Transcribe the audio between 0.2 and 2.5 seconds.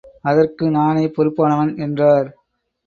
அதற்கு நானே பொறுப்பானவன்! என்றார்.